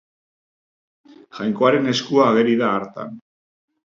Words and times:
Jainkoaren 1.39 1.91
eskua 1.93 2.25
ageri 2.31 2.57
da 2.63 2.73
hartan. 2.79 3.15